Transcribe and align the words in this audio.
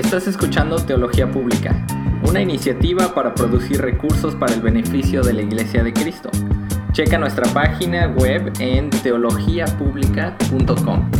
Estás 0.00 0.26
escuchando 0.26 0.76
Teología 0.76 1.30
Pública, 1.30 1.86
una 2.26 2.40
iniciativa 2.40 3.14
para 3.14 3.34
producir 3.34 3.82
recursos 3.82 4.34
para 4.34 4.54
el 4.54 4.62
beneficio 4.62 5.22
de 5.22 5.34
la 5.34 5.42
Iglesia 5.42 5.84
de 5.84 5.92
Cristo. 5.92 6.30
Checa 6.92 7.18
nuestra 7.18 7.44
página 7.52 8.08
web 8.08 8.50
en 8.60 8.88
teologiapublica.com. 8.88 11.10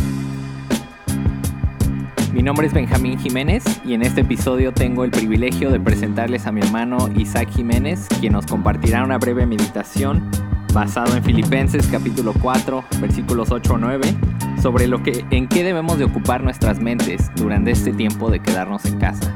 Mi 2.33 2.41
nombre 2.41 2.65
es 2.65 2.73
Benjamín 2.73 3.19
Jiménez 3.19 3.63
y 3.85 3.93
en 3.93 4.01
este 4.01 4.21
episodio 4.21 4.73
tengo 4.73 5.03
el 5.03 5.11
privilegio 5.11 5.69
de 5.69 5.79
presentarles 5.79 6.47
a 6.47 6.51
mi 6.51 6.61
hermano 6.61 7.07
Isaac 7.15 7.51
Jiménez, 7.51 8.07
quien 8.19 8.33
nos 8.33 8.47
compartirá 8.47 9.03
una 9.03 9.19
breve 9.19 9.45
meditación 9.45 10.27
basado 10.73 11.17
en 11.17 11.23
Filipenses 11.23 11.85
capítulo 11.87 12.33
4, 12.41 12.85
versículos 13.01 13.51
8 13.51 13.73
o 13.73 13.77
9, 13.77 14.15
sobre 14.61 14.87
lo 14.87 15.03
que 15.03 15.25
en 15.29 15.49
qué 15.49 15.65
debemos 15.65 15.97
de 15.97 16.05
ocupar 16.05 16.43
nuestras 16.43 16.79
mentes 16.79 17.29
durante 17.35 17.71
este 17.71 17.91
tiempo 17.91 18.29
de 18.29 18.41
quedarnos 18.41 18.85
en 18.85 18.97
casa. 18.97 19.35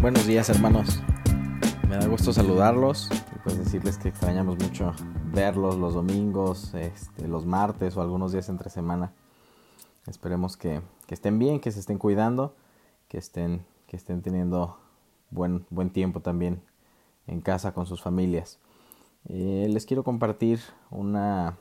Buenos 0.00 0.26
días 0.26 0.48
hermanos, 0.48 1.02
me 1.88 1.96
da 1.96 2.06
gusto 2.06 2.32
saludarlos 2.32 3.10
y 3.34 3.38
pues 3.42 3.58
decirles 3.58 3.98
que 3.98 4.10
extrañamos 4.10 4.58
mucho 4.60 4.92
verlos 5.32 5.76
los 5.76 5.94
domingos, 5.94 6.72
este, 6.74 7.26
los 7.26 7.46
martes 7.46 7.96
o 7.96 8.02
algunos 8.02 8.30
días 8.30 8.48
entre 8.48 8.70
semana. 8.70 9.12
Esperemos 10.06 10.56
que, 10.56 10.82
que 11.06 11.14
estén 11.14 11.40
bien, 11.40 11.58
que 11.58 11.72
se 11.72 11.80
estén 11.80 11.98
cuidando 11.98 12.54
que 13.10 13.18
estén, 13.18 13.66
que 13.88 13.96
estén 13.96 14.22
teniendo 14.22 14.78
buen, 15.30 15.66
buen 15.68 15.90
tiempo 15.90 16.20
también 16.20 16.62
en 17.26 17.40
casa 17.40 17.74
con 17.74 17.84
sus 17.84 18.00
familias. 18.00 18.60
Eh, 19.28 19.66
les 19.68 19.84
quiero 19.84 20.04
compartir 20.04 20.60
una, 20.90 21.58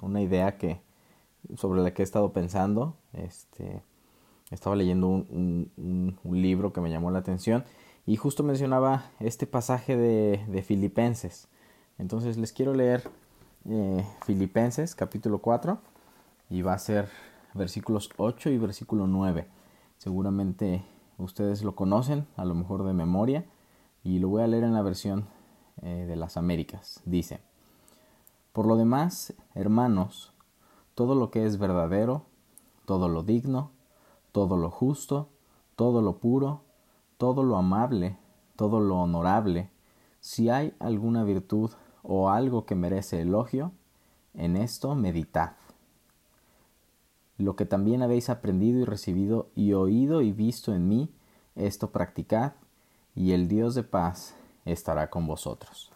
una 0.00 0.20
idea 0.20 0.58
que, 0.58 0.80
sobre 1.56 1.80
la 1.82 1.94
que 1.94 2.02
he 2.02 2.04
estado 2.04 2.32
pensando. 2.32 2.96
Este, 3.12 3.80
estaba 4.50 4.74
leyendo 4.74 5.06
un, 5.06 5.70
un, 6.24 6.42
libro 6.42 6.72
que 6.72 6.80
me 6.80 6.90
llamó 6.90 7.12
la 7.12 7.20
atención 7.20 7.64
y 8.04 8.16
justo 8.16 8.42
mencionaba 8.42 9.04
este 9.20 9.46
pasaje 9.46 9.96
de, 9.96 10.44
de 10.48 10.62
Filipenses. 10.62 11.46
Entonces 11.96 12.36
les 12.36 12.52
quiero 12.52 12.74
leer 12.74 13.08
eh, 13.66 14.04
Filipenses 14.26 14.96
capítulo 14.96 15.38
4 15.38 15.78
y 16.50 16.62
va 16.62 16.72
a 16.72 16.78
ser 16.78 17.08
versículos 17.54 18.10
8 18.16 18.50
y 18.50 18.58
versículo 18.58 19.06
9. 19.06 19.61
Seguramente 20.02 20.84
ustedes 21.16 21.62
lo 21.62 21.76
conocen, 21.76 22.26
a 22.36 22.44
lo 22.44 22.56
mejor 22.56 22.82
de 22.82 22.92
memoria, 22.92 23.46
y 24.02 24.18
lo 24.18 24.30
voy 24.30 24.42
a 24.42 24.48
leer 24.48 24.64
en 24.64 24.74
la 24.74 24.82
versión 24.82 25.28
eh, 25.80 26.06
de 26.08 26.16
las 26.16 26.36
Américas. 26.36 27.00
Dice, 27.04 27.38
por 28.52 28.66
lo 28.66 28.74
demás, 28.74 29.32
hermanos, 29.54 30.32
todo 30.96 31.14
lo 31.14 31.30
que 31.30 31.46
es 31.46 31.56
verdadero, 31.56 32.26
todo 32.84 33.08
lo 33.08 33.22
digno, 33.22 33.70
todo 34.32 34.56
lo 34.56 34.72
justo, 34.72 35.28
todo 35.76 36.02
lo 36.02 36.18
puro, 36.18 36.62
todo 37.16 37.44
lo 37.44 37.56
amable, 37.56 38.18
todo 38.56 38.80
lo 38.80 38.96
honorable, 38.96 39.70
si 40.18 40.50
hay 40.50 40.74
alguna 40.80 41.22
virtud 41.22 41.70
o 42.02 42.28
algo 42.28 42.66
que 42.66 42.74
merece 42.74 43.20
elogio, 43.20 43.70
en 44.34 44.56
esto 44.56 44.96
meditad 44.96 45.52
lo 47.42 47.56
que 47.56 47.66
también 47.66 48.02
habéis 48.02 48.30
aprendido 48.30 48.80
y 48.80 48.84
recibido 48.84 49.48
y 49.54 49.72
oído 49.72 50.22
y 50.22 50.32
visto 50.32 50.74
en 50.74 50.88
mí, 50.88 51.10
esto 51.56 51.90
practicad, 51.90 52.52
y 53.14 53.32
el 53.32 53.48
Dios 53.48 53.74
de 53.74 53.82
paz 53.82 54.34
estará 54.64 55.10
con 55.10 55.26
vosotros. 55.26 55.90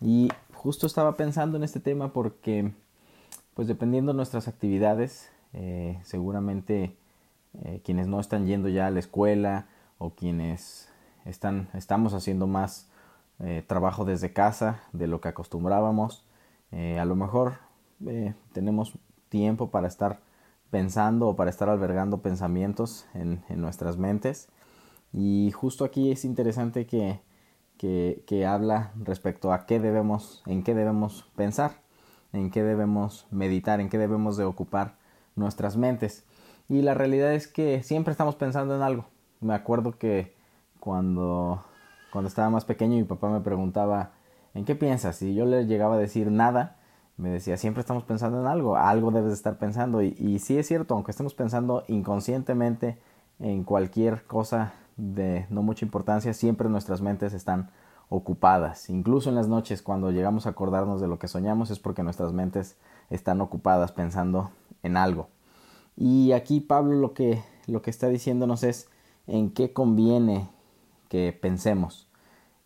Y 0.00 0.30
justo 0.52 0.86
estaba 0.86 1.16
pensando 1.16 1.56
en 1.56 1.62
este 1.62 1.80
tema 1.80 2.12
porque, 2.12 2.72
pues 3.54 3.68
dependiendo 3.68 4.12
de 4.12 4.16
nuestras 4.16 4.48
actividades, 4.48 5.30
eh, 5.52 5.98
seguramente 6.02 6.96
eh, 7.64 7.80
quienes 7.84 8.06
no 8.06 8.20
están 8.20 8.46
yendo 8.46 8.68
ya 8.68 8.86
a 8.86 8.90
la 8.90 8.98
escuela 8.98 9.66
o 9.98 10.10
quienes 10.10 10.88
están, 11.24 11.68
estamos 11.72 12.12
haciendo 12.14 12.46
más 12.46 12.88
eh, 13.40 13.64
trabajo 13.66 14.04
desde 14.04 14.32
casa 14.32 14.82
de 14.92 15.06
lo 15.06 15.20
que 15.20 15.28
acostumbrábamos, 15.28 16.24
a 16.72 17.04
lo 17.06 17.16
mejor 17.16 17.54
tenemos 18.52 18.98
tiempo 19.28 19.70
para 19.70 19.88
estar 19.88 20.20
pensando 20.70 21.28
o 21.28 21.36
para 21.36 21.50
estar 21.50 21.68
albergando 21.68 22.18
pensamientos 22.18 23.06
en, 23.14 23.42
nuestras 23.48 23.96
mentes. 23.96 24.48
Y 25.12 25.50
justo 25.52 25.84
aquí 25.84 26.10
es 26.10 26.24
interesante 26.24 26.86
que, 26.86 27.20
que, 27.78 28.46
habla 28.46 28.92
respecto 29.02 29.52
a 29.52 29.66
qué 29.66 29.80
debemos, 29.80 30.42
en 30.46 30.62
qué 30.62 30.74
debemos 30.74 31.30
pensar, 31.36 31.80
en 32.32 32.50
qué 32.50 32.62
debemos 32.62 33.26
meditar, 33.30 33.80
en 33.80 33.88
qué 33.88 33.98
debemos 33.98 34.36
de 34.36 34.44
ocupar 34.44 34.96
nuestras 35.36 35.76
mentes. 35.76 36.24
Y 36.68 36.82
la 36.82 36.94
realidad 36.94 37.32
es 37.32 37.46
que 37.46 37.82
siempre 37.82 38.12
estamos 38.12 38.34
pensando 38.34 38.74
en 38.74 38.82
algo. 38.82 39.06
Me 39.40 39.54
acuerdo 39.54 39.98
que 39.98 40.34
cuando, 40.80 41.64
cuando 42.12 42.28
estaba 42.28 42.50
más 42.50 42.64
pequeño 42.64 42.96
mi 42.96 43.04
papá 43.04 43.30
me 43.30 43.40
preguntaba, 43.40 44.12
¿en 44.54 44.64
qué 44.64 44.74
piensas? 44.74 45.22
Y 45.22 45.34
yo 45.34 45.46
le 45.46 45.66
llegaba 45.66 45.94
a 45.94 45.98
decir 45.98 46.30
nada 46.30 46.76
me 47.16 47.30
decía, 47.30 47.56
siempre 47.56 47.80
estamos 47.80 48.04
pensando 48.04 48.40
en 48.40 48.46
algo, 48.46 48.76
algo 48.76 49.10
debes 49.10 49.28
de 49.28 49.34
estar 49.34 49.58
pensando. 49.58 50.02
Y, 50.02 50.14
y 50.18 50.38
sí 50.38 50.58
es 50.58 50.66
cierto, 50.66 50.94
aunque 50.94 51.10
estemos 51.10 51.34
pensando 51.34 51.84
inconscientemente 51.88 52.98
en 53.38 53.64
cualquier 53.64 54.24
cosa 54.24 54.74
de 54.96 55.46
no 55.50 55.62
mucha 55.62 55.84
importancia, 55.84 56.32
siempre 56.34 56.68
nuestras 56.68 57.00
mentes 57.00 57.32
están 57.32 57.70
ocupadas. 58.08 58.88
Incluso 58.88 59.28
en 59.28 59.34
las 59.34 59.48
noches, 59.48 59.82
cuando 59.82 60.10
llegamos 60.10 60.46
a 60.46 60.50
acordarnos 60.50 61.00
de 61.00 61.08
lo 61.08 61.18
que 61.18 61.28
soñamos, 61.28 61.70
es 61.70 61.78
porque 61.78 62.02
nuestras 62.02 62.32
mentes 62.32 62.76
están 63.10 63.40
ocupadas 63.40 63.92
pensando 63.92 64.50
en 64.82 64.96
algo. 64.96 65.28
Y 65.96 66.32
aquí 66.32 66.60
Pablo 66.60 66.94
lo 66.94 67.14
que, 67.14 67.42
lo 67.66 67.82
que 67.82 67.90
está 67.90 68.08
diciéndonos 68.08 68.62
es 68.62 68.88
en 69.26 69.50
qué 69.50 69.72
conviene 69.72 70.48
que 71.08 71.32
pensemos, 71.32 72.08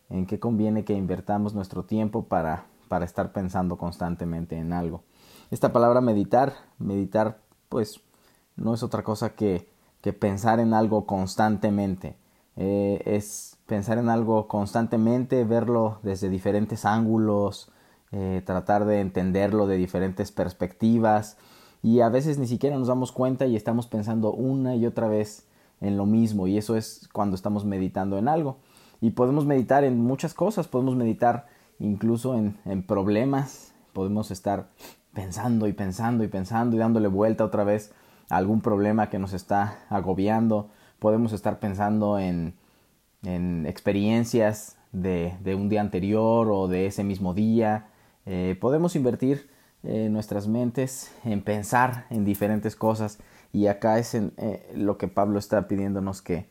en 0.09 0.27
qué 0.27 0.41
conviene 0.41 0.85
que 0.85 0.95
invertamos 0.95 1.55
nuestro 1.55 1.85
tiempo 1.85 2.25
para 2.25 2.65
para 2.91 3.05
estar 3.05 3.31
pensando 3.31 3.79
constantemente 3.79 4.59
en 4.59 4.73
algo. 4.73 5.05
Esta 5.53 5.73
palabra 5.73 6.01
meditar, 6.01 6.55
meditar 6.81 7.39
pues 7.69 8.01
no 8.57 8.75
es 8.75 8.83
otra 8.83 9.05
cosa 9.05 9.37
que, 9.37 9.69
que 10.01 10.13
pensar 10.13 10.59
en 10.59 10.75
algo 10.75 11.07
constantemente. 11.07 12.17
Eh, 12.57 13.01
es 13.07 13.57
pensar 13.67 13.99
en 13.99 14.09
algo 14.09 14.49
constantemente, 14.49 15.45
verlo 15.45 16.01
desde 16.03 16.29
diferentes 16.29 16.85
ángulos, 16.85 17.71
eh, 18.11 18.43
tratar 18.45 18.85
de 18.87 18.99
entenderlo 18.99 19.69
de 19.69 19.77
diferentes 19.77 20.33
perspectivas 20.33 21.37
y 21.85 22.01
a 22.01 22.09
veces 22.09 22.39
ni 22.39 22.49
siquiera 22.49 22.77
nos 22.77 22.89
damos 22.89 23.13
cuenta 23.13 23.47
y 23.47 23.55
estamos 23.55 23.87
pensando 23.87 24.33
una 24.33 24.75
y 24.75 24.85
otra 24.85 25.07
vez 25.07 25.47
en 25.81 25.97
lo 25.97 26.07
mismo 26.07 26.49
y 26.49 26.59
eso 26.59 26.77
es 26.77 27.09
cuando 27.13 27.37
estamos 27.37 27.65
meditando 27.65 28.19
en 28.19 28.27
algo. 28.27 28.57
Y 29.01 29.11
podemos 29.11 29.47
meditar 29.47 29.85
en 29.85 30.01
muchas 30.01 30.35
cosas, 30.35 30.67
podemos 30.67 30.97
meditar 30.97 31.60
incluso 31.81 32.37
en, 32.37 32.83
problemas, 32.85 33.75
podemos 33.93 34.31
estar 34.31 34.69
pensando 35.13 35.67
y 35.67 35.73
pensando 35.73 36.23
y 36.23 36.29
pensando 36.29 36.77
y 36.77 36.79
dándole 36.79 37.09
vuelta 37.09 37.45
otra 37.45 37.65
vez 37.65 37.93
a 38.29 38.37
algún 38.37 38.61
problema 38.61 39.11
que 39.11 39.19
nos 39.19 39.33
está 39.33 39.81
agobiando, 39.89 40.71
podemos 41.01 41.33
estar 41.33 41.59
pensando 41.59 42.19
en, 42.19 42.55
en 43.25 43.67
experiencias 43.67 44.77
de, 44.93 45.35
de, 45.43 45.55
un 45.55 45.69
día 45.69 45.81
anterior 45.81 46.49
o 46.51 46.69
de 46.69 46.87
ese 46.87 47.03
mismo 47.03 47.35
día, 47.35 47.89
eh, 48.27 48.57
podemos 48.61 48.95
invertir 48.95 49.51
eh, 49.83 50.09
nuestras 50.11 50.47
mentes 50.47 51.11
en 51.25 51.43
pensar 51.43 52.07
en 52.11 52.25
diferentes 52.25 52.77
cosas. 52.77 53.19
Y 53.53 53.67
acá 53.67 53.99
es 53.99 54.15
en, 54.15 54.33
eh, 54.37 54.71
lo 54.75 54.99
que 54.99 55.09
Pablo 55.09 55.39
está 55.39 55.67
pidiéndonos 55.69 56.21
que, 56.21 56.47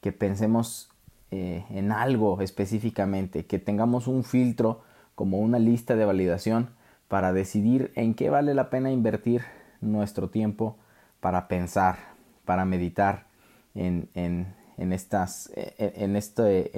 que 0.00 0.12
pensemos 0.12 0.88
eh, 1.30 1.64
en 1.70 1.92
algo 1.92 2.40
específicamente, 2.40 3.46
que 3.46 3.58
tengamos 3.58 4.06
un 4.06 4.24
filtro 4.24 4.80
como 5.14 5.38
una 5.38 5.58
lista 5.58 5.96
de 5.96 6.04
validación 6.04 6.70
para 7.08 7.32
decidir 7.32 7.92
en 7.96 8.14
qué 8.14 8.30
vale 8.30 8.54
la 8.54 8.70
pena 8.70 8.90
invertir 8.90 9.42
nuestro 9.80 10.30
tiempo 10.30 10.76
para 11.20 11.48
pensar, 11.48 11.96
para 12.44 12.64
meditar 12.64 13.26
en, 13.74 14.08
en, 14.14 14.54
en 14.76 14.92
estas, 14.92 15.50
eh, 15.54 15.92
en 15.96 16.16
este, 16.16 16.70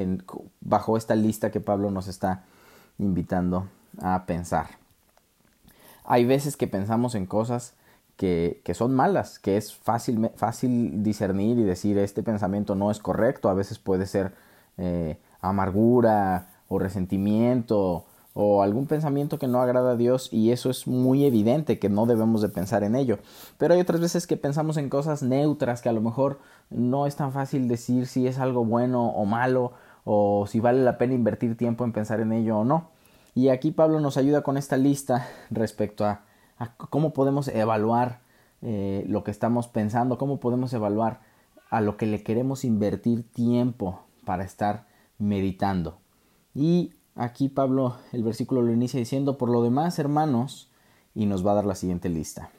bajo 0.60 0.96
esta 0.96 1.14
lista 1.14 1.50
que 1.50 1.60
Pablo 1.60 1.90
nos 1.90 2.08
está 2.08 2.44
invitando 2.98 3.68
a 4.00 4.24
pensar. 4.26 4.66
Hay 6.04 6.24
veces 6.24 6.56
que 6.56 6.66
pensamos 6.66 7.14
en 7.14 7.26
cosas 7.26 7.74
que, 8.20 8.74
son 8.74 8.94
malas, 8.94 9.38
que 9.38 9.56
es 9.56 9.74
fácil, 9.74 10.30
fácil 10.36 11.02
discernir 11.02 11.58
y 11.58 11.62
decir 11.62 11.96
este 11.96 12.22
pensamiento 12.22 12.74
no 12.74 12.90
es 12.90 12.98
correcto, 12.98 13.48
a 13.48 13.54
veces 13.54 13.78
puede 13.78 14.04
ser 14.04 14.34
eh, 14.76 15.18
amargura 15.40 16.48
o 16.68 16.78
resentimiento 16.78 18.04
o 18.34 18.62
algún 18.62 18.86
pensamiento 18.86 19.38
que 19.38 19.48
no 19.48 19.62
agrada 19.62 19.92
a 19.92 19.96
Dios 19.96 20.28
y 20.32 20.52
eso 20.52 20.68
es 20.68 20.86
muy 20.86 21.24
evidente 21.24 21.78
que 21.78 21.88
no 21.88 22.04
debemos 22.04 22.42
de 22.42 22.50
pensar 22.50 22.84
en 22.84 22.94
ello. 22.94 23.20
Pero 23.56 23.72
hay 23.72 23.80
otras 23.80 24.02
veces 24.02 24.26
que 24.26 24.36
pensamos 24.36 24.76
en 24.76 24.90
cosas 24.90 25.22
neutras 25.22 25.80
que 25.80 25.88
a 25.88 25.92
lo 25.92 26.02
mejor 26.02 26.40
no 26.68 27.06
es 27.06 27.16
tan 27.16 27.32
fácil 27.32 27.68
decir 27.68 28.06
si 28.06 28.26
es 28.26 28.38
algo 28.38 28.66
bueno 28.66 29.08
o 29.08 29.24
malo 29.24 29.72
o 30.04 30.46
si 30.46 30.60
vale 30.60 30.82
la 30.82 30.98
pena 30.98 31.14
invertir 31.14 31.56
tiempo 31.56 31.84
en 31.84 31.92
pensar 31.92 32.20
en 32.20 32.34
ello 32.34 32.58
o 32.58 32.64
no. 32.64 32.90
Y 33.34 33.48
aquí 33.48 33.70
Pablo 33.70 33.98
nos 33.98 34.18
ayuda 34.18 34.42
con 34.42 34.58
esta 34.58 34.76
lista 34.76 35.26
respecto 35.50 36.04
a, 36.04 36.20
cómo 36.68 37.12
podemos 37.12 37.48
evaluar 37.48 38.20
eh, 38.62 39.04
lo 39.08 39.24
que 39.24 39.30
estamos 39.30 39.68
pensando, 39.68 40.18
cómo 40.18 40.40
podemos 40.40 40.72
evaluar 40.72 41.20
a 41.70 41.80
lo 41.80 41.96
que 41.96 42.06
le 42.06 42.22
queremos 42.22 42.64
invertir 42.64 43.22
tiempo 43.30 44.00
para 44.24 44.44
estar 44.44 44.86
meditando. 45.18 45.98
Y 46.54 46.94
aquí 47.14 47.48
Pablo 47.48 47.96
el 48.12 48.22
versículo 48.22 48.62
lo 48.62 48.72
inicia 48.72 48.98
diciendo, 48.98 49.38
por 49.38 49.50
lo 49.50 49.62
demás, 49.62 49.98
hermanos, 49.98 50.70
y 51.14 51.26
nos 51.26 51.46
va 51.46 51.52
a 51.52 51.56
dar 51.56 51.66
la 51.66 51.74
siguiente 51.74 52.08
lista. 52.08 52.50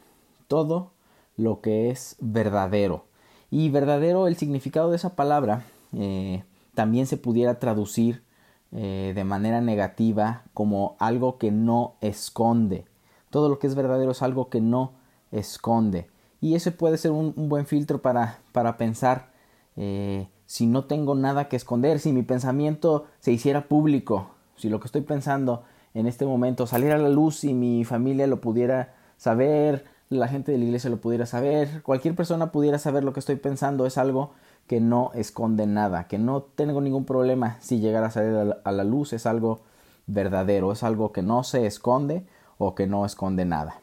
Todo 0.47 0.91
lo 1.37 1.61
que 1.61 1.89
es 1.89 2.15
verdadero. 2.19 3.05
Y 3.49 3.69
verdadero, 3.69 4.27
el 4.27 4.37
significado 4.37 4.89
de 4.89 4.95
esa 4.95 5.15
palabra 5.15 5.65
eh, 5.93 6.43
también 6.73 7.05
se 7.05 7.17
pudiera 7.17 7.59
traducir 7.59 8.23
eh, 8.71 9.11
de 9.13 9.23
manera 9.23 9.59
negativa 9.59 10.43
como 10.53 10.95
algo 10.99 11.37
que 11.37 11.51
no 11.51 11.95
esconde. 11.99 12.85
Todo 13.31 13.49
lo 13.49 13.57
que 13.57 13.65
es 13.65 13.73
verdadero 13.73 14.11
es 14.11 14.21
algo 14.21 14.49
que 14.49 14.61
no 14.61 14.93
esconde. 15.31 16.07
Y 16.41 16.55
ese 16.55 16.71
puede 16.71 16.97
ser 16.97 17.11
un, 17.11 17.33
buen 17.49 17.65
filtro 17.65 18.01
para, 18.01 18.39
para 18.51 18.77
pensar 18.77 19.31
eh, 19.75 20.27
si 20.45 20.67
no 20.67 20.85
tengo 20.85 21.15
nada 21.15 21.47
que 21.47 21.55
esconder, 21.55 21.99
si 21.99 22.11
mi 22.11 22.23
pensamiento 22.23 23.05
se 23.19 23.31
hiciera 23.31 23.67
público, 23.67 24.31
si 24.57 24.69
lo 24.69 24.79
que 24.79 24.87
estoy 24.87 25.01
pensando 25.01 25.63
en 25.93 26.07
este 26.07 26.25
momento 26.25 26.67
saliera 26.67 26.95
a 26.95 26.99
la 26.99 27.09
luz 27.09 27.43
y 27.43 27.53
mi 27.53 27.85
familia 27.85 28.27
lo 28.27 28.41
pudiera 28.41 28.93
saber, 29.17 29.85
la 30.09 30.27
gente 30.27 30.51
de 30.51 30.57
la 30.57 30.65
iglesia 30.65 30.89
lo 30.89 30.97
pudiera 30.97 31.25
saber, 31.25 31.81
cualquier 31.83 32.15
persona 32.15 32.51
pudiera 32.51 32.79
saber 32.79 33.03
lo 33.03 33.13
que 33.13 33.21
estoy 33.21 33.37
pensando, 33.37 33.85
es 33.85 33.97
algo 33.97 34.33
que 34.67 34.81
no 34.81 35.11
esconde 35.13 35.67
nada, 35.67 36.07
que 36.07 36.17
no 36.17 36.41
tengo 36.41 36.81
ningún 36.81 37.05
problema 37.05 37.57
si 37.61 37.79
llegara 37.79 38.07
a 38.07 38.11
salir 38.11 38.55
a 38.63 38.71
la 38.71 38.83
luz, 38.83 39.13
es 39.13 39.25
algo 39.25 39.61
verdadero, 40.07 40.71
es 40.71 40.83
algo 40.83 41.11
que 41.13 41.21
no 41.21 41.43
se 41.43 41.65
esconde 41.65 42.25
o 42.63 42.75
que 42.75 42.85
no 42.85 43.05
esconde 43.05 43.43
nada. 43.43 43.81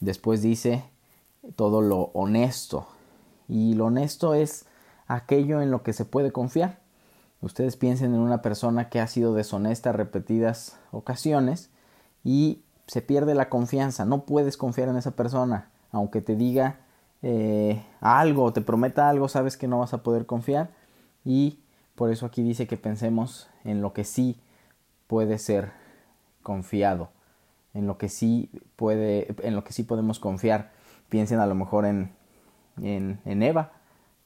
Después 0.00 0.42
dice 0.42 0.84
todo 1.54 1.80
lo 1.80 2.10
honesto, 2.14 2.88
y 3.48 3.74
lo 3.74 3.86
honesto 3.86 4.34
es 4.34 4.66
aquello 5.06 5.62
en 5.62 5.70
lo 5.70 5.82
que 5.82 5.92
se 5.92 6.04
puede 6.04 6.32
confiar. 6.32 6.80
Ustedes 7.40 7.76
piensen 7.76 8.14
en 8.14 8.20
una 8.20 8.42
persona 8.42 8.90
que 8.90 9.00
ha 9.00 9.06
sido 9.06 9.34
deshonesta 9.34 9.92
repetidas 9.92 10.76
ocasiones 10.90 11.70
y 12.24 12.62
se 12.88 13.00
pierde 13.00 13.34
la 13.34 13.48
confianza. 13.48 14.04
No 14.04 14.24
puedes 14.24 14.56
confiar 14.56 14.88
en 14.88 14.96
esa 14.96 15.12
persona. 15.12 15.70
Aunque 15.92 16.20
te 16.20 16.34
diga 16.34 16.80
eh, 17.22 17.82
algo, 18.00 18.52
te 18.52 18.60
prometa 18.60 19.08
algo, 19.08 19.28
sabes 19.28 19.56
que 19.56 19.68
no 19.68 19.78
vas 19.78 19.94
a 19.94 20.02
poder 20.02 20.26
confiar. 20.26 20.70
Y 21.24 21.60
por 21.94 22.10
eso 22.10 22.26
aquí 22.26 22.42
dice 22.42 22.66
que 22.66 22.76
pensemos 22.76 23.48
en 23.64 23.80
lo 23.80 23.92
que 23.92 24.02
sí 24.02 24.40
puede 25.06 25.38
ser 25.38 25.70
confiado. 26.42 27.10
En 27.74 27.86
lo 27.86 27.98
que 27.98 28.08
sí 28.08 28.50
puede, 28.76 29.34
en 29.42 29.54
lo 29.54 29.64
que 29.64 29.72
sí 29.72 29.82
podemos 29.82 30.18
confiar. 30.18 30.72
Piensen 31.08 31.40
a 31.40 31.46
lo 31.46 31.54
mejor 31.54 31.86
en, 31.86 32.12
en, 32.82 33.42
Eva 33.42 33.72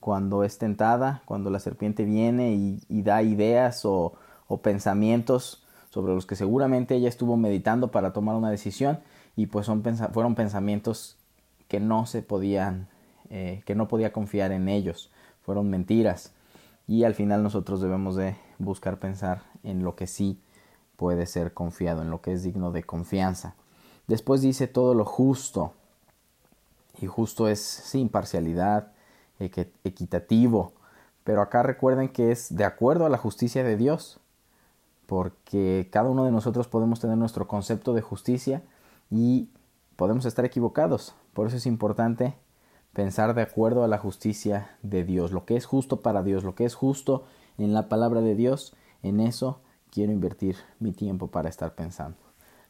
cuando 0.00 0.44
es 0.44 0.58
tentada, 0.58 1.22
cuando 1.26 1.50
la 1.50 1.58
serpiente 1.58 2.04
viene 2.04 2.54
y, 2.54 3.02
da 3.02 3.22
ideas 3.22 3.84
o, 3.84 4.14
pensamientos 4.62 5.64
sobre 5.88 6.14
los 6.14 6.26
que 6.26 6.36
seguramente 6.36 6.94
ella 6.94 7.08
estuvo 7.08 7.38
meditando 7.38 7.90
para 7.90 8.12
tomar 8.12 8.36
una 8.36 8.50
decisión 8.50 9.00
y 9.34 9.46
pues 9.46 9.64
son, 9.64 9.82
fueron 10.12 10.34
pensamientos 10.34 11.16
que 11.68 11.80
no 11.80 12.04
se 12.04 12.20
podían, 12.20 12.88
eh, 13.30 13.62
que 13.64 13.74
no 13.74 13.88
podía 13.88 14.12
confiar 14.12 14.52
en 14.52 14.68
ellos, 14.68 15.10
fueron 15.40 15.70
mentiras 15.70 16.34
y 16.86 17.04
al 17.04 17.14
final 17.14 17.42
nosotros 17.42 17.80
debemos 17.80 18.14
de 18.14 18.36
buscar 18.58 18.98
pensar 18.98 19.42
en 19.62 19.84
lo 19.84 19.96
que 19.96 20.06
sí 20.06 20.38
puede 21.02 21.26
ser 21.26 21.52
confiado, 21.52 22.00
en 22.02 22.10
lo 22.10 22.20
que 22.20 22.32
es 22.32 22.44
digno 22.44 22.70
de 22.70 22.84
confianza. 22.84 23.56
Después 24.06 24.40
dice 24.40 24.68
todo 24.68 24.94
lo 24.94 25.04
justo 25.04 25.72
y 27.00 27.08
justo 27.08 27.48
es 27.48 27.58
sin 27.58 28.08
parcialidad, 28.08 28.92
equitativo. 29.40 30.74
Pero 31.24 31.42
acá 31.42 31.64
recuerden 31.64 32.08
que 32.08 32.30
es 32.30 32.54
de 32.54 32.64
acuerdo 32.64 33.04
a 33.04 33.08
la 33.08 33.18
justicia 33.18 33.64
de 33.64 33.76
Dios, 33.76 34.20
porque 35.06 35.88
cada 35.90 36.08
uno 36.08 36.24
de 36.24 36.30
nosotros 36.30 36.68
podemos 36.68 37.00
tener 37.00 37.16
nuestro 37.16 37.48
concepto 37.48 37.94
de 37.94 38.02
justicia 38.02 38.62
y 39.10 39.50
podemos 39.96 40.24
estar 40.24 40.44
equivocados. 40.44 41.16
Por 41.32 41.48
eso 41.48 41.56
es 41.56 41.66
importante 41.66 42.36
pensar 42.92 43.34
de 43.34 43.42
acuerdo 43.42 43.82
a 43.82 43.88
la 43.88 43.98
justicia 43.98 44.76
de 44.82 45.02
Dios, 45.02 45.32
lo 45.32 45.46
que 45.46 45.56
es 45.56 45.66
justo 45.66 46.00
para 46.00 46.22
Dios, 46.22 46.44
lo 46.44 46.54
que 46.54 46.64
es 46.64 46.76
justo 46.76 47.24
en 47.58 47.74
la 47.74 47.88
palabra 47.88 48.20
de 48.20 48.36
Dios, 48.36 48.76
en 49.02 49.18
eso 49.18 49.58
quiero 49.92 50.10
invertir 50.10 50.56
mi 50.80 50.92
tiempo 50.92 51.28
para 51.28 51.48
estar 51.48 51.74
pensando. 51.74 52.16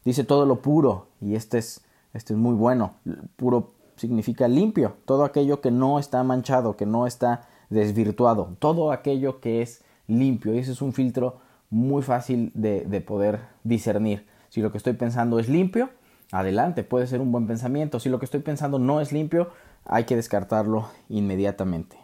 Dice 0.03 0.25
todo 0.25 0.45
lo 0.45 0.61
puro, 0.61 1.07
y 1.21 1.35
este 1.35 1.57
es, 1.57 1.81
este 2.13 2.33
es 2.33 2.39
muy 2.39 2.53
bueno, 2.53 2.95
puro 3.37 3.71
significa 3.95 4.47
limpio, 4.47 4.97
todo 5.05 5.23
aquello 5.23 5.61
que 5.61 5.71
no 5.71 5.97
está 5.97 6.21
manchado, 6.23 6.75
que 6.75 6.85
no 6.85 7.07
está 7.07 7.47
desvirtuado, 7.69 8.55
todo 8.59 8.91
aquello 8.91 9.39
que 9.39 9.61
es 9.61 9.83
limpio. 10.07 10.53
Y 10.53 10.59
ese 10.59 10.73
es 10.73 10.81
un 10.81 10.91
filtro 10.91 11.37
muy 11.69 12.03
fácil 12.03 12.51
de, 12.53 12.81
de 12.81 13.01
poder 13.01 13.39
discernir. 13.63 14.27
Si 14.49 14.61
lo 14.61 14.71
que 14.71 14.77
estoy 14.77 14.93
pensando 14.93 15.39
es 15.39 15.47
limpio, 15.47 15.89
adelante, 16.31 16.83
puede 16.83 17.07
ser 17.07 17.21
un 17.21 17.31
buen 17.31 17.47
pensamiento. 17.47 17.99
Si 17.99 18.09
lo 18.09 18.19
que 18.19 18.25
estoy 18.25 18.41
pensando 18.41 18.79
no 18.79 18.99
es 18.99 19.13
limpio, 19.13 19.49
hay 19.85 20.03
que 20.03 20.15
descartarlo 20.15 20.89
inmediatamente. 21.07 21.97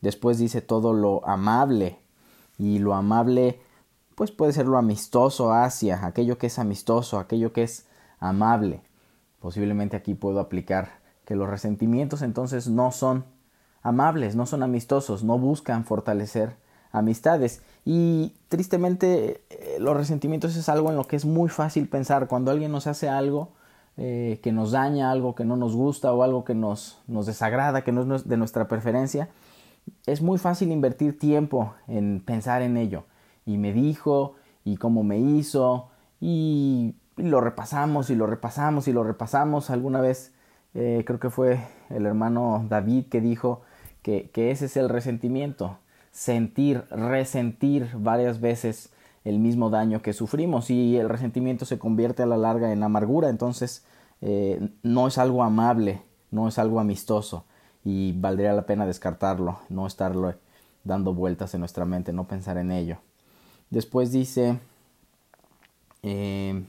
Después 0.00 0.38
dice 0.38 0.60
todo 0.60 0.92
lo 0.92 1.26
amable. 1.26 1.98
Y 2.58 2.78
lo 2.78 2.94
amable, 2.94 3.60
pues 4.22 4.30
puede 4.30 4.52
ser 4.52 4.66
lo 4.66 4.78
amistoso 4.78 5.52
hacia, 5.52 6.06
aquello 6.06 6.38
que 6.38 6.46
es 6.46 6.60
amistoso, 6.60 7.18
aquello 7.18 7.52
que 7.52 7.64
es 7.64 7.88
amable. 8.20 8.80
Posiblemente 9.40 9.96
aquí 9.96 10.14
puedo 10.14 10.38
aplicar 10.38 11.00
que 11.24 11.34
los 11.34 11.50
resentimientos 11.50 12.22
entonces 12.22 12.68
no 12.68 12.92
son 12.92 13.24
amables, 13.82 14.36
no 14.36 14.46
son 14.46 14.62
amistosos, 14.62 15.24
no 15.24 15.40
buscan 15.40 15.84
fortalecer 15.84 16.54
amistades. 16.92 17.62
Y 17.84 18.36
tristemente 18.48 19.42
eh, 19.50 19.78
los 19.80 19.96
resentimientos 19.96 20.54
es 20.54 20.68
algo 20.68 20.90
en 20.90 20.94
lo 20.94 21.08
que 21.08 21.16
es 21.16 21.24
muy 21.24 21.48
fácil 21.48 21.88
pensar. 21.88 22.28
Cuando 22.28 22.52
alguien 22.52 22.70
nos 22.70 22.86
hace 22.86 23.08
algo 23.08 23.48
eh, 23.96 24.38
que 24.40 24.52
nos 24.52 24.70
daña, 24.70 25.10
algo 25.10 25.34
que 25.34 25.44
no 25.44 25.56
nos 25.56 25.74
gusta 25.74 26.12
o 26.12 26.22
algo 26.22 26.44
que 26.44 26.54
nos, 26.54 27.02
nos 27.08 27.26
desagrada, 27.26 27.82
que 27.82 27.90
no 27.90 28.14
es 28.14 28.28
de 28.28 28.36
nuestra 28.36 28.68
preferencia, 28.68 29.30
es 30.06 30.22
muy 30.22 30.38
fácil 30.38 30.70
invertir 30.70 31.18
tiempo 31.18 31.74
en 31.88 32.22
pensar 32.24 32.62
en 32.62 32.76
ello. 32.76 33.02
Y 33.46 33.58
me 33.58 33.72
dijo, 33.72 34.34
y 34.64 34.76
cómo 34.76 35.02
me 35.02 35.18
hizo, 35.18 35.88
y, 36.20 36.94
lo 37.16 37.40
repasamos, 37.40 38.10
y 38.10 38.16
lo 38.16 38.26
repasamos, 38.26 38.88
y 38.88 38.92
lo 38.92 39.04
repasamos. 39.04 39.70
Alguna 39.70 40.00
vez 40.00 40.32
eh, 40.74 41.02
creo 41.06 41.20
que 41.20 41.30
fue 41.30 41.60
el 41.90 42.06
hermano 42.06 42.64
David 42.68 43.06
que 43.06 43.20
dijo 43.20 43.62
que, 44.02 44.30
que 44.30 44.50
ese 44.50 44.66
es 44.66 44.76
el 44.76 44.88
resentimiento, 44.88 45.78
sentir, 46.10 46.84
resentir 46.90 47.90
varias 47.94 48.40
veces 48.40 48.92
el 49.24 49.38
mismo 49.38 49.70
daño 49.70 50.02
que 50.02 50.12
sufrimos 50.12 50.70
y 50.70 50.96
el 50.96 51.08
resentimiento 51.08 51.64
se 51.64 51.78
convierte 51.78 52.22
a 52.22 52.26
la 52.26 52.36
larga 52.36 52.72
en 52.72 52.82
amargura, 52.82 53.28
entonces 53.28 53.84
eh, 54.20 54.68
no 54.82 55.06
es 55.06 55.18
algo 55.18 55.42
amable, 55.42 56.02
no 56.30 56.48
es 56.48 56.58
algo 56.58 56.80
amistoso 56.80 57.44
y 57.84 58.12
valdría 58.12 58.52
la 58.52 58.66
pena 58.66 58.86
descartarlo, 58.86 59.58
no 59.68 59.86
estarlo 59.86 60.34
dando 60.84 61.14
vueltas 61.14 61.54
en 61.54 61.60
nuestra 61.60 61.84
mente, 61.84 62.12
no 62.12 62.26
pensar 62.26 62.56
en 62.56 62.72
ello. 62.72 62.98
Después 63.72 64.12
dice 64.12 64.60
eh, 66.02 66.62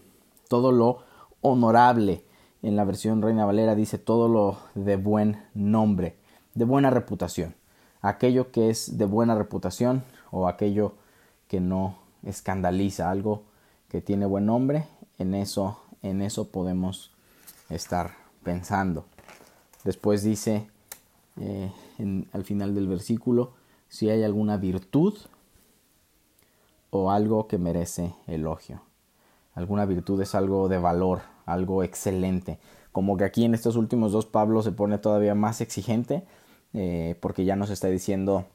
todo 0.48 0.72
lo 0.72 1.00
honorable, 1.42 2.24
en 2.62 2.78
la 2.78 2.86
versión 2.86 3.22
Reina 3.22 3.46
Valera 3.46 3.76
dice 3.76 3.98
todo 3.98 4.30
lo 4.30 4.58
de 4.74 4.96
buen 4.96 5.44
nombre, 5.54 6.16
de 6.54 6.64
buena 6.64 6.92
reputación. 6.92 7.56
Aquello 8.02 8.52
que 8.52 8.70
es 8.70 8.98
de 8.98 9.04
buena 9.04 9.36
reputación 9.36 10.02
o 10.32 10.48
aquello 10.48 10.94
que 11.50 11.60
no 11.60 11.98
escandaliza, 12.24 13.12
algo 13.12 13.44
que 13.90 14.00
tiene 14.00 14.26
buen 14.26 14.46
nombre, 14.46 14.88
en 15.18 15.34
eso, 15.34 15.82
en 16.04 16.22
eso 16.22 16.48
podemos 16.48 17.12
estar 17.70 18.12
pensando. 18.44 19.04
Después 19.84 20.24
dice 20.24 20.70
eh, 21.36 21.70
al 22.32 22.46
final 22.46 22.74
del 22.74 22.88
versículo 22.88 23.52
si 23.90 24.10
hay 24.10 24.24
alguna 24.24 24.56
virtud 24.56 25.16
o 26.94 27.10
algo 27.10 27.48
que 27.48 27.58
merece 27.58 28.14
elogio. 28.28 28.84
Alguna 29.56 29.86
virtud 29.86 30.22
es 30.22 30.36
algo 30.36 30.70
de 30.70 30.78
valor, 30.78 31.22
algo 31.48 31.84
excelente. 31.84 32.60
Como 32.92 33.18
que 33.18 33.24
aquí 33.24 33.46
en 33.46 33.56
estos 33.56 33.76
últimos 33.76 34.12
dos 34.12 34.28
Pablo 34.28 34.62
se 34.62 34.72
pone 34.72 35.00
todavía 35.00 35.34
más 35.34 35.60
exigente 35.60 36.24
eh, 36.74 37.18
porque 37.20 37.46
ya 37.46 37.56
nos 37.56 37.72
está 37.72 37.88
diciendo 37.88 38.46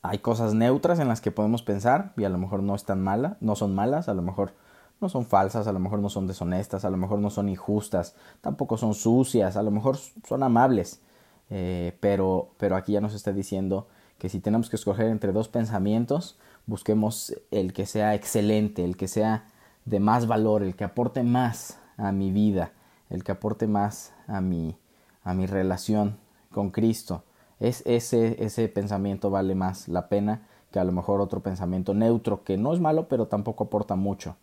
hay 0.00 0.18
cosas 0.18 0.54
neutras 0.54 0.98
en 0.98 1.08
las 1.08 1.20
que 1.20 1.30
podemos 1.30 1.62
pensar 1.62 2.14
y 2.16 2.24
a 2.24 2.30
lo 2.30 2.38
mejor 2.38 2.62
no 2.62 2.74
están 2.74 3.02
malas, 3.02 3.36
no 3.40 3.54
son 3.54 3.74
malas, 3.74 4.08
a 4.08 4.14
lo 4.14 4.22
mejor 4.22 4.52
no 5.00 5.10
son 5.10 5.26
falsas, 5.26 5.66
a 5.66 5.72
lo 5.72 5.80
mejor 5.80 5.98
no 5.98 6.08
son 6.08 6.26
deshonestas, 6.26 6.86
a 6.86 6.90
lo 6.90 6.96
mejor 6.96 7.18
no 7.18 7.28
son 7.28 7.50
injustas, 7.50 8.14
tampoco 8.40 8.78
son 8.78 8.94
sucias, 8.94 9.58
a 9.58 9.62
lo 9.62 9.70
mejor 9.70 9.98
son 10.26 10.42
amables. 10.42 11.02
Eh, 11.50 11.98
pero, 12.00 12.48
pero 12.56 12.76
aquí 12.76 12.92
ya 12.92 13.02
nos 13.02 13.14
está 13.14 13.32
diciendo 13.32 13.88
que 14.18 14.30
si 14.30 14.40
tenemos 14.40 14.70
que 14.70 14.76
escoger 14.76 15.06
entre 15.06 15.32
dos 15.32 15.48
pensamientos, 15.48 16.38
busquemos 16.66 17.34
el 17.50 17.72
que 17.72 17.86
sea 17.86 18.14
excelente, 18.14 18.84
el 18.84 18.96
que 18.96 19.08
sea 19.08 19.46
de 19.84 20.00
más 20.00 20.26
valor, 20.26 20.62
el 20.62 20.76
que 20.76 20.84
aporte 20.84 21.22
más 21.22 21.78
a 21.96 22.12
mi 22.12 22.30
vida, 22.30 22.72
el 23.10 23.22
que 23.24 23.32
aporte 23.32 23.66
más 23.66 24.12
a 24.26 24.40
mi, 24.40 24.76
a 25.22 25.34
mi 25.34 25.46
relación 25.46 26.16
con 26.50 26.70
Cristo. 26.70 27.24
Es 27.60 27.82
ese, 27.86 28.42
ese 28.44 28.68
pensamiento 28.68 29.30
vale 29.30 29.54
más 29.54 29.88
la 29.88 30.08
pena 30.08 30.46
que 30.72 30.80
a 30.80 30.84
lo 30.84 30.92
mejor 30.92 31.20
otro 31.20 31.40
pensamiento 31.40 31.94
neutro, 31.94 32.42
que 32.42 32.56
no 32.56 32.72
es 32.72 32.80
malo, 32.80 33.08
pero 33.08 33.28
tampoco 33.28 33.64
aporta 33.64 33.94
mucho. 33.94 34.36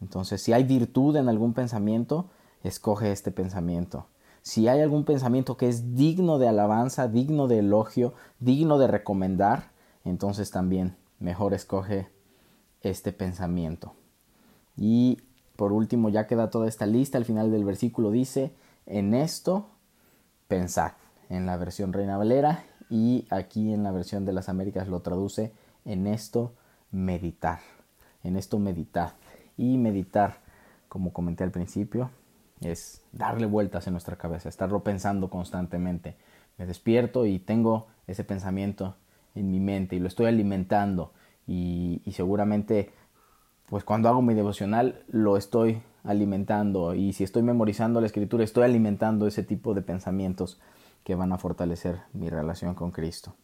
Entonces, 0.00 0.42
si 0.42 0.52
hay 0.52 0.64
virtud 0.64 1.16
en 1.16 1.28
algún 1.28 1.54
pensamiento, 1.54 2.26
escoge 2.62 3.12
este 3.12 3.30
pensamiento. 3.30 4.06
Si 4.42 4.68
hay 4.68 4.80
algún 4.80 5.04
pensamiento 5.04 5.56
que 5.56 5.68
es 5.68 5.94
digno 5.94 6.38
de 6.38 6.48
alabanza, 6.48 7.08
digno 7.08 7.46
de 7.46 7.58
elogio, 7.58 8.14
digno 8.40 8.78
de 8.78 8.88
recomendar, 8.88 9.70
entonces 10.04 10.50
también 10.50 10.96
mejor 11.20 11.54
escoge 11.54 12.08
este 12.82 13.12
pensamiento. 13.12 13.94
Y 14.76 15.18
por 15.56 15.72
último, 15.72 16.08
ya 16.08 16.26
queda 16.26 16.50
toda 16.50 16.66
esta 16.66 16.86
lista, 16.86 17.18
al 17.18 17.26
final 17.26 17.50
del 17.50 17.64
versículo 17.64 18.10
dice, 18.10 18.54
en 18.86 19.14
esto 19.14 19.68
pensad, 20.48 20.92
en 21.28 21.46
la 21.46 21.56
versión 21.58 21.92
Reina 21.92 22.16
Valera 22.16 22.64
y 22.88 23.26
aquí 23.30 23.72
en 23.72 23.82
la 23.82 23.92
versión 23.92 24.24
de 24.24 24.32
las 24.32 24.48
Américas 24.48 24.88
lo 24.88 25.00
traduce, 25.00 25.52
en 25.84 26.06
esto 26.06 26.54
meditar, 26.90 27.60
en 28.24 28.36
esto 28.36 28.58
meditar. 28.58 29.12
Y 29.56 29.76
meditar, 29.76 30.38
como 30.88 31.12
comenté 31.12 31.44
al 31.44 31.50
principio, 31.50 32.10
es 32.62 33.02
darle 33.12 33.46
vueltas 33.46 33.86
en 33.86 33.92
nuestra 33.92 34.16
cabeza, 34.16 34.48
estarlo 34.48 34.82
pensando 34.82 35.28
constantemente. 35.28 36.16
Me 36.56 36.66
despierto 36.66 37.26
y 37.26 37.38
tengo 37.38 37.88
ese 38.06 38.24
pensamiento 38.24 38.96
en 39.34 39.50
mi 39.50 39.60
mente 39.60 39.96
y 39.96 39.98
lo 39.98 40.08
estoy 40.08 40.26
alimentando 40.26 41.12
y, 41.46 42.02
seguramente 42.12 42.92
pues 43.68 43.84
cuando 43.84 44.08
hago 44.08 44.22
mi 44.22 44.34
devocional 44.34 45.04
lo 45.08 45.36
estoy 45.36 45.82
alimentando 46.02 46.94
y 46.94 47.12
si 47.12 47.24
estoy 47.24 47.42
memorizando 47.42 48.00
la 48.00 48.06
escritura 48.06 48.42
estoy 48.42 48.64
alimentando 48.64 49.26
ese 49.26 49.42
tipo 49.42 49.74
de 49.74 49.82
pensamientos 49.82 50.60
que 51.04 51.14
van 51.14 51.32
a 51.32 51.38
fortalecer 51.38 52.00
mi 52.12 52.28
relación 52.28 52.74
con 52.74 52.90
Cristo. 52.90 53.34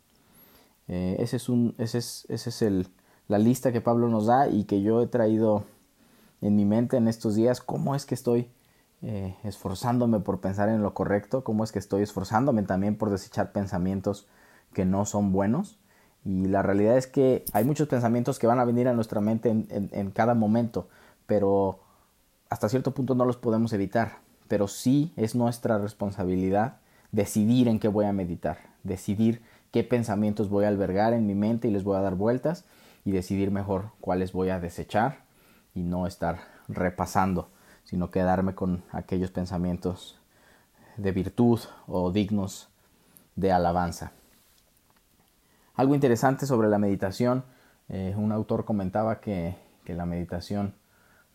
Eh, 0.89 1.17
ese 1.19 1.37
es, 1.37 1.49
un, 1.49 1.75
ese 1.79 1.99
es, 1.99 2.27
ese 2.29 2.51
es 2.51 2.63
el, 2.63 2.89
la 3.29 3.39
lista 3.39 3.73
que 3.73 3.81
Pablo 3.81 4.09
nos 4.09 4.27
da 4.27 4.49
y 4.49 4.65
que 4.65 4.83
yo 4.83 5.03
he 5.03 5.07
traído 5.07 5.65
en 6.41 6.57
mi 6.57 6.65
mente 6.65 6.97
en 6.97 7.09
estos 7.09 7.35
días. 7.35 7.61
¿Cómo 7.61 7.95
es 7.95 8.07
que 8.07 8.15
estoy 8.15 8.51
eh, 9.03 9.37
esforzándome 9.45 10.21
por 10.21 10.41
pensar 10.41 10.69
en 10.69 10.83
lo 10.83 10.95
correcto? 10.95 11.45
¿Cómo 11.45 11.65
es 11.65 11.73
que 11.73 11.79
estoy 11.79 12.03
esforzándome 12.03 12.63
también 12.63 12.97
por 12.97 13.11
desechar 13.11 13.53
pensamientos 13.53 14.27
que 14.77 14.85
no 14.85 15.07
son 15.07 15.33
buenos? 15.33 15.79
Y 16.27 16.49
la 16.49 16.61
realidad 16.61 16.99
es 16.99 17.07
que 17.07 17.47
hay 17.55 17.65
muchos 17.65 17.89
pensamientos 17.89 18.39
que 18.39 18.47
van 18.47 18.61
a 18.61 18.65
venir 18.67 18.89
a 18.89 18.93
nuestra 18.93 19.23
mente 19.23 19.49
en, 19.49 20.11
cada 20.11 20.35
momento, 20.35 20.91
pero 21.27 21.81
hasta 22.51 22.69
cierto 22.69 22.93
punto 22.93 23.15
no 23.15 23.25
los 23.25 23.39
podemos 23.39 23.73
evitar. 23.73 24.19
Pero 24.49 24.69
sí 24.69 25.15
es 25.17 25.35
nuestra 25.35 25.79
responsabilidad 25.79 26.77
decidir 27.11 27.69
en 27.69 27.79
qué 27.79 27.89
voy 27.89 28.05
a 28.05 28.13
meditar, 28.13 28.59
decidir 28.83 29.41
qué 29.71 29.83
pensamientos 29.83 30.51
voy 30.51 30.67
a 30.67 30.69
albergar 30.69 31.15
en 31.15 31.27
mi 31.27 31.35
mente 31.35 31.69
y 31.69 31.71
les 31.71 31.83
voy 31.83 31.97
a 31.97 32.03
dar 32.03 32.17
vueltas 32.17 32.67
y 33.07 33.13
decidir 33.13 33.51
mejor 33.51 33.93
cuáles 34.03 34.33
voy 34.33 34.51
a 34.51 34.61
desechar 34.61 35.25
y 35.75 35.85
no 35.85 36.07
estar 36.07 36.41
repasando, 36.69 37.49
sino 37.85 38.11
quedarme 38.11 38.55
con 38.55 38.83
aquellos 38.93 39.31
pensamientos 39.31 40.21
de 40.99 41.13
virtud 41.13 41.61
o 41.87 42.13
dignos 42.13 42.69
de 43.37 43.53
alabanza. 43.53 44.13
Algo 45.77 45.95
interesante 45.95 46.47
sobre 46.47 46.69
la 46.69 46.79
meditación, 46.79 47.45
eh, 47.91 48.15
un 48.17 48.33
autor 48.33 48.65
comentaba 48.65 49.21
que, 49.21 49.65
la 49.87 50.07
meditación 50.07 50.75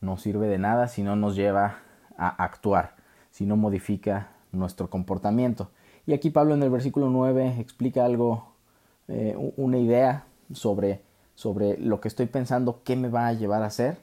no 0.02 0.18
sirve 0.18 0.48
de 0.48 0.58
nada 0.58 0.90
si 0.90 1.04
no 1.04 1.16
nos 1.16 1.38
lleva 1.38 1.78
a 2.18 2.44
actuar, 2.44 2.96
si 3.30 3.46
no 3.46 3.56
modifica 3.56 4.32
nuestro 4.52 4.90
comportamiento. 4.90 5.70
Y 6.06 6.12
aquí 6.12 6.32
Pablo 6.32 6.54
en 6.56 6.64
el 6.64 6.70
versículo 6.70 7.10
9 7.10 7.56
explica 7.60 8.04
algo, 8.04 8.56
eh, 9.08 9.38
una 9.56 9.78
idea 9.78 10.26
sobre, 10.52 11.02
sobre 11.34 11.78
lo 11.78 12.02
que 12.02 12.10
estoy 12.10 12.26
pensando, 12.26 12.82
qué 12.84 12.98
me 12.98 13.08
va 13.08 13.28
a 13.28 13.34
llevar 13.34 13.64
a 13.64 13.68
hacer. 13.68 14.00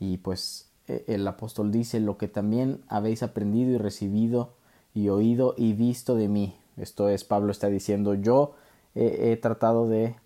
Y 0.00 0.16
pues 0.16 0.72
e, 0.88 1.04
el 1.06 1.28
apóstol 1.28 1.70
dice, 1.70 2.00
lo 2.00 2.18
que 2.18 2.26
también 2.26 2.80
habéis 2.88 3.22
aprendido 3.22 3.70
y 3.70 3.78
recibido 3.78 4.54
y 4.92 5.08
oído 5.10 5.54
y 5.56 5.74
visto 5.74 6.16
de 6.16 6.26
mí. 6.26 6.56
Esto 6.76 7.10
es, 7.10 7.22
Pablo 7.22 7.52
está 7.52 7.68
diciendo, 7.68 8.14
yo 8.14 8.56
he, 8.94 9.36
tratado 9.36 9.88
de 9.88 10.16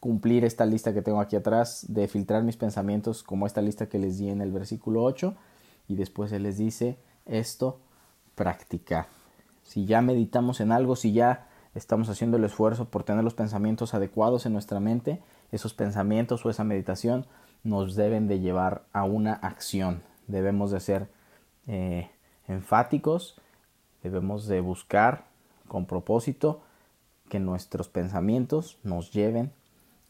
cumplir 0.00 0.44
esta 0.44 0.66
lista 0.66 0.92
que 0.92 1.02
tengo 1.02 1.20
aquí 1.20 1.36
atrás, 1.36 1.86
de 1.88 2.08
filtrar 2.08 2.42
mis 2.42 2.56
pensamientos 2.56 3.22
como 3.22 3.46
esta 3.46 3.62
lista 3.62 3.88
que 3.88 3.98
les 3.98 4.18
di 4.18 4.30
en 4.30 4.40
el 4.40 4.52
versículo 4.52 5.02
8 5.02 5.34
y 5.88 5.96
después 5.96 6.30
se 6.30 6.38
les 6.38 6.58
dice 6.58 6.98
esto, 7.26 7.80
practicar. 8.34 9.06
Si 9.62 9.86
ya 9.86 10.02
meditamos 10.02 10.60
en 10.60 10.72
algo, 10.72 10.96
si 10.96 11.12
ya 11.12 11.48
estamos 11.74 12.08
haciendo 12.08 12.36
el 12.36 12.44
esfuerzo 12.44 12.86
por 12.90 13.02
tener 13.04 13.24
los 13.24 13.34
pensamientos 13.34 13.94
adecuados 13.94 14.46
en 14.46 14.52
nuestra 14.52 14.80
mente, 14.80 15.22
esos 15.52 15.74
pensamientos 15.74 16.44
o 16.44 16.50
esa 16.50 16.64
meditación 16.64 17.26
nos 17.62 17.96
deben 17.96 18.28
de 18.28 18.40
llevar 18.40 18.84
a 18.92 19.04
una 19.04 19.32
acción. 19.32 20.02
Debemos 20.26 20.70
de 20.70 20.80
ser 20.80 21.08
eh, 21.66 22.10
enfáticos, 22.46 23.40
debemos 24.02 24.46
de 24.46 24.60
buscar 24.60 25.24
con 25.66 25.86
propósito 25.86 26.60
que 27.34 27.40
nuestros 27.40 27.88
pensamientos 27.88 28.78
nos 28.84 29.10
lleven 29.10 29.50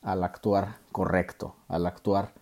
al 0.02 0.22
actuar 0.24 0.74
correcto, 0.92 1.56
al 1.68 1.86
actuar 1.86 2.32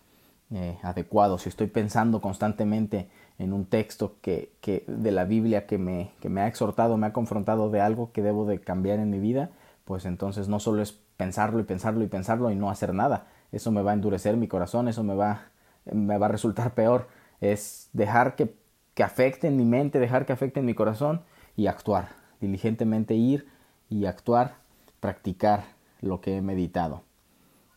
eh, 0.51 0.77
adecuado. 0.83 1.37
Si 1.37 1.47
estoy 1.47 1.67
pensando 1.67 2.19
constantemente 2.19 3.07
en 3.39 3.53
un 3.53 3.63
texto 3.63 4.17
que, 4.21 4.51
que 4.59 4.83
de 4.87 5.11
la 5.11 5.23
Biblia 5.23 5.67
que 5.67 5.77
me, 5.77 6.11
que 6.19 6.27
me 6.27 6.41
ha 6.41 6.47
exhortado, 6.47 6.97
me 6.97 7.07
ha 7.07 7.13
confrontado 7.13 7.69
de 7.69 7.79
algo 7.79 8.11
que 8.11 8.21
debo 8.21 8.45
de 8.45 8.59
cambiar 8.59 8.99
en 8.99 9.09
mi 9.09 9.19
vida, 9.19 9.51
pues 9.85 10.03
entonces 10.03 10.49
no 10.49 10.59
solo 10.59 10.81
es 10.81 10.91
pensarlo 11.15 11.61
y 11.61 11.63
pensarlo 11.63 12.03
y 12.03 12.07
pensarlo 12.07 12.51
y 12.51 12.55
no 12.57 12.69
hacer 12.69 12.93
nada. 12.93 13.27
Eso 13.53 13.71
me 13.71 13.83
va 13.83 13.91
a 13.91 13.93
endurecer 13.93 14.35
mi 14.35 14.49
corazón, 14.49 14.89
eso 14.89 15.01
me 15.01 15.15
va, 15.15 15.43
me 15.85 16.17
va 16.17 16.25
a 16.25 16.29
resultar 16.29 16.73
peor. 16.73 17.07
Es 17.39 17.89
dejar 17.93 18.35
que, 18.35 18.53
que 18.95 19.03
afecte 19.03 19.47
en 19.47 19.55
mi 19.55 19.63
mente, 19.63 19.97
dejar 19.97 20.25
que 20.25 20.33
afecte 20.33 20.59
en 20.59 20.65
mi 20.65 20.73
corazón 20.73 21.21
y 21.55 21.67
actuar. 21.67 22.09
Diligentemente 22.41 23.15
ir 23.15 23.47
y 23.87 24.07
actuar 24.07 24.62
practicar 25.03 25.65
lo 25.99 26.21
que 26.21 26.37
he 26.37 26.41
meditado. 26.41 27.01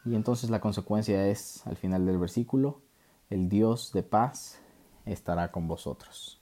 Y 0.05 0.15
entonces 0.15 0.49
la 0.49 0.61
consecuencia 0.61 1.27
es, 1.27 1.67
al 1.67 1.75
final 1.75 2.07
del 2.07 2.19
versículo, 2.19 2.79
el 3.31 3.49
Dios 3.49 3.91
de 3.93 4.05
paz 4.05 4.61
estará 5.07 5.51
con 5.51 5.67
vosotros. 5.67 6.39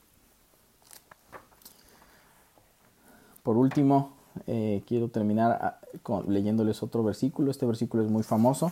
Por 3.42 3.56
último, 3.56 4.12
eh, 4.46 4.82
quiero 4.86 5.08
terminar 5.08 5.58
ah, 5.58 5.80
leyéndoles 6.28 6.82
otro 6.82 7.02
versículo. 7.02 7.50
Este 7.50 7.64
versículo 7.64 8.02
es 8.02 8.10
muy 8.10 8.22
famoso, 8.22 8.70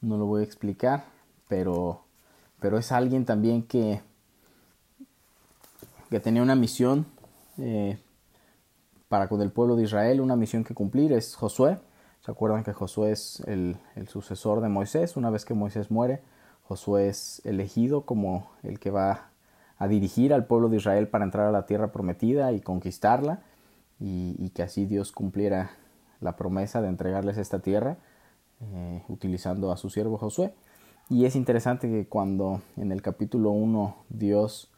no 0.00 0.18
lo 0.18 0.26
voy 0.26 0.40
a 0.40 0.44
explicar, 0.44 1.04
pero, 1.46 2.02
pero 2.58 2.78
es 2.78 2.90
alguien 2.90 3.24
también 3.24 3.62
que, 3.62 4.00
que 6.10 6.18
tenía 6.18 6.42
una 6.42 6.56
misión 6.56 7.06
eh, 7.58 7.96
para 9.14 9.28
con 9.28 9.40
el 9.40 9.52
pueblo 9.52 9.76
de 9.76 9.84
Israel, 9.84 10.20
una 10.20 10.34
misión 10.34 10.64
que 10.64 10.74
cumplir 10.74 11.12
es 11.12 11.36
Josué. 11.36 11.78
¿Se 12.18 12.32
acuerdan 12.32 12.64
que 12.64 12.72
Josué 12.72 13.12
es 13.12 13.38
el, 13.46 13.76
sucesor 14.08 14.60
de 14.60 14.68
Moisés? 14.68 15.16
Una 15.16 15.30
vez 15.30 15.44
que 15.44 15.54
Moisés 15.54 15.88
muere, 15.88 16.20
Josué 16.64 17.10
es 17.10 17.40
elegido 17.44 18.06
como 18.06 18.50
el 18.64 18.80
que 18.80 18.90
va 18.90 19.28
a 19.78 19.86
dirigir 19.86 20.34
al 20.34 20.46
pueblo 20.46 20.68
de 20.68 20.78
Israel 20.78 21.06
para 21.06 21.22
entrar 21.22 21.46
a 21.46 21.52
la 21.52 21.64
tierra 21.64 21.92
prometida 21.92 22.50
y 22.50 22.60
conquistarla 22.60 23.44
y, 24.00 24.50
que 24.50 24.64
así 24.64 24.84
Dios 24.84 25.12
cumpliera 25.12 25.70
la 26.20 26.34
promesa 26.34 26.82
de 26.82 26.88
entregarles 26.88 27.38
esta 27.38 27.60
tierra 27.60 27.98
eh, 28.62 29.04
utilizando 29.06 29.70
a 29.70 29.76
su 29.76 29.90
siervo 29.90 30.18
Josué. 30.18 30.52
Y 31.08 31.24
es 31.24 31.36
interesante 31.36 31.88
que 31.88 32.08
cuando 32.08 32.62
en 32.76 32.90
el 32.90 33.00
capítulo 33.00 33.50
1 33.50 33.96
Dios 34.08 34.72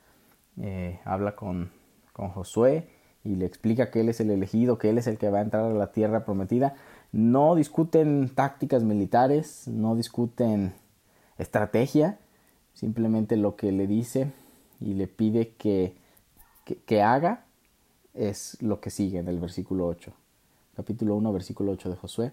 eh, 0.61 1.01
habla 1.07 1.35
con, 1.37 1.71
con 2.13 2.29
Josué 2.29 2.96
y 3.27 3.35
le 3.35 3.45
explica 3.45 3.91
que 3.91 4.01
él 4.01 4.09
es 4.09 4.21
el 4.21 4.31
elegido, 4.31 4.79
que 4.79 4.89
él 4.89 4.99
es 4.99 5.07
el 5.07 5.19
que 5.19 5.31
va 5.31 5.39
a 5.39 5.43
entrar 5.43 5.65
a 5.65 5.75
la 5.75 5.91
tierra 5.91 6.25
prometida, 6.25 6.77
no 7.13 7.55
discuten 7.57 8.31
tácticas 8.35 8.85
militares, 8.85 9.67
no 9.67 9.97
discuten 9.97 10.75
estrategia, 11.37 12.19
simplemente 12.73 13.37
lo 13.37 13.57
que 13.57 13.73
le 13.73 13.87
dice 13.87 14.33
y 14.81 14.95
le 14.95 15.09
pide 15.09 15.55
que, 15.55 15.97
que, 16.65 17.03
haga 17.03 17.47
es 18.15 18.63
lo 18.63 18.81
que 18.81 18.91
sigue 18.91 19.19
en 19.19 19.29
el 19.29 19.41
versículo 19.41 19.87
8. 19.87 20.13
Capítulo 20.77 21.17
1, 21.17 21.33
versículo 21.33 21.73
8 21.73 21.91
de 21.91 21.97
Josué. 21.97 22.33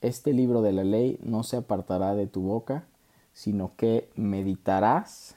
Este 0.00 0.32
libro 0.32 0.62
de 0.62 0.72
la 0.72 0.84
ley 0.84 1.18
no 1.22 1.44
se 1.44 1.58
apartará 1.58 2.14
de 2.14 2.26
tu 2.26 2.42
boca, 2.42 2.86
sino 3.32 3.76
que 3.76 4.10
meditarás 4.16 5.36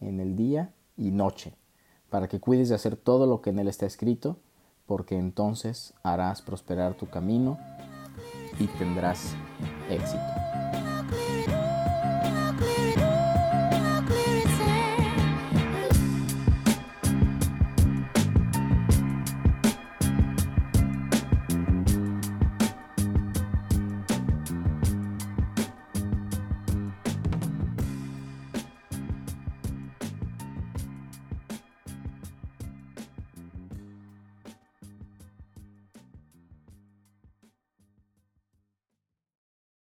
en 0.00 0.20
el 0.20 0.36
día 0.36 0.72
y 0.96 1.10
noche 1.10 1.52
para 2.10 2.28
que 2.28 2.40
cuides 2.40 2.68
de 2.68 2.74
hacer 2.74 2.96
todo 2.96 3.26
lo 3.26 3.40
que 3.40 3.50
en 3.50 3.60
él 3.60 3.68
está 3.68 3.86
escrito, 3.86 4.36
porque 4.86 5.16
entonces 5.16 5.94
harás 6.02 6.42
prosperar 6.42 6.94
tu 6.94 7.08
camino 7.08 7.58
y 8.58 8.66
tendrás 8.66 9.34
éxito. 9.88 10.59